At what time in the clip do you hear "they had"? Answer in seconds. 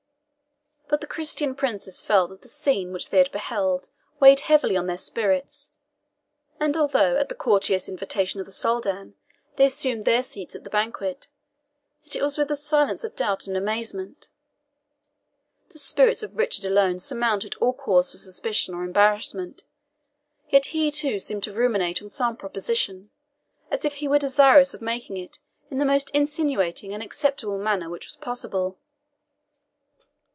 3.11-3.31